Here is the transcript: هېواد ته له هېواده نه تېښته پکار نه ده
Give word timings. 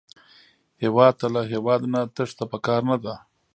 هېواد 0.83 1.13
ته 1.19 1.27
له 1.35 1.41
هېواده 1.51 1.87
نه 1.93 2.01
تېښته 2.15 2.45
پکار 2.51 2.81
نه 2.89 2.97
ده 3.03 3.15